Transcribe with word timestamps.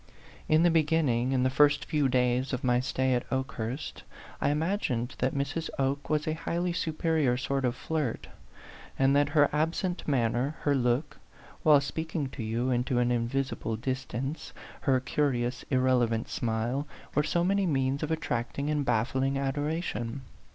In 0.49 0.63
the 0.63 0.71
beginning, 0.71 1.31
in 1.31 1.43
the 1.43 1.51
first 1.51 1.85
few 1.85 2.09
days 2.09 2.53
of 2.53 2.63
my 2.63 2.79
stay 2.79 3.13
at 3.13 3.23
Okehurst, 3.31 4.01
I 4.41 4.49
imagined 4.49 5.13
that 5.19 5.35
Mrs. 5.35 5.69
Oke 5.77 6.09
was 6.09 6.27
a 6.27 6.33
highly 6.33 6.73
superior 6.73 7.37
sort 7.37 7.65
of 7.65 7.75
flirt; 7.75 8.25
and 8.97 9.15
that 9.15 9.29
her 9.37 9.47
absent 9.53 10.07
manner, 10.07 10.55
her 10.61 10.73
look, 10.73 11.19
while 11.61 11.79
speaking 11.81 12.29
to 12.29 12.41
you, 12.41 12.71
into 12.71 12.97
an 12.97 13.11
invisible 13.11 13.75
distance, 13.75 14.53
her 14.79 14.99
curious 14.99 15.63
irrelevant 15.69 16.29
smile, 16.29 16.87
were 17.13 17.21
so 17.21 17.43
many 17.43 17.67
means 17.67 18.01
of 18.01 18.09
attracting 18.09 18.71
and 18.71 18.83
baffling 18.83 19.37
adoration. 19.37 20.21